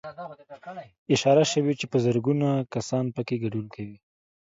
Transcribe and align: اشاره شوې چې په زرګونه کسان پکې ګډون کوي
اشاره 1.13 1.43
شوې 1.53 1.73
چې 1.79 1.85
په 1.91 1.97
زرګونه 2.05 2.49
کسان 2.73 3.05
پکې 3.15 3.35
ګډون 3.43 3.65
کوي 3.75 3.97